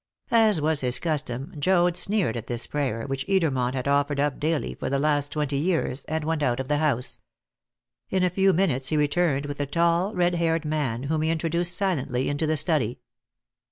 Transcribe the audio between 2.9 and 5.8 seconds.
which Edermont had offered up daily for the last twenty